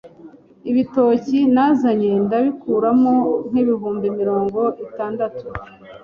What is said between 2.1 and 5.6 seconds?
ndabikuramo nk’ibihumbi mirongo itandatu